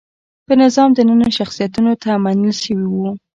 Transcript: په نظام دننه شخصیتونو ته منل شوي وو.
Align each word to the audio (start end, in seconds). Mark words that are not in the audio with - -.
په 0.47 0.53
نظام 0.61 0.89
دننه 0.97 1.27
شخصیتونو 1.37 1.91
ته 2.01 2.09
منل 2.23 2.53
شوي 2.63 2.87
وو. 2.91 3.09